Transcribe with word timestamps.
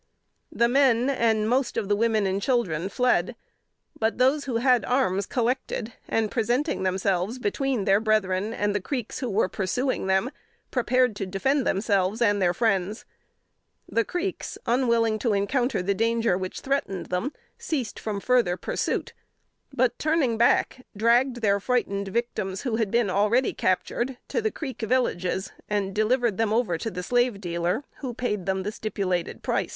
The 0.51 0.67
men 0.67 1.11
and 1.11 1.47
most 1.47 1.77
of 1.77 1.87
the 1.87 1.95
women 1.95 2.25
and 2.25 2.41
children 2.41 2.89
fled; 2.89 3.35
but 3.99 4.17
those 4.17 4.45
who 4.45 4.55
had 4.57 4.83
arms 4.83 5.27
collected, 5.27 5.93
and 6.09 6.31
presenting 6.31 6.81
themselves 6.81 7.37
between 7.37 7.85
their 7.85 7.99
brethren 7.99 8.51
and 8.51 8.73
the 8.73 8.81
Creeks 8.81 9.19
who 9.19 9.29
were 9.29 9.47
pursuing 9.47 10.07
them, 10.07 10.31
prepared 10.71 11.15
to 11.17 11.27
defend 11.27 11.67
themselves 11.67 12.19
and 12.19 12.43
friends. 12.55 13.05
The 13.87 14.03
Creeks, 14.03 14.57
unwilling 14.65 15.19
to 15.19 15.33
encounter 15.33 15.83
the 15.83 15.93
danger 15.93 16.35
which 16.35 16.61
threatened 16.61 17.05
them, 17.11 17.31
ceased 17.59 17.99
from 17.99 18.19
further 18.19 18.57
pursuit, 18.57 19.13
but, 19.71 19.99
turning 19.99 20.35
back, 20.35 20.83
dragged 20.97 21.41
their 21.43 21.59
frightened 21.59 22.07
victims, 22.07 22.63
who 22.63 22.77
had 22.77 22.89
been 22.89 23.11
already 23.11 23.53
captured, 23.53 24.17
to 24.29 24.41
the 24.41 24.49
Creek 24.49 24.81
villages, 24.81 25.51
and 25.69 25.93
delivered 25.93 26.37
them 26.39 26.51
over 26.51 26.75
to 26.79 26.89
the 26.89 27.03
slave 27.03 27.39
dealer, 27.39 27.83
who 27.97 28.15
paid 28.15 28.47
them 28.47 28.63
the 28.63 28.71
stipulated 28.71 29.43
price. 29.43 29.69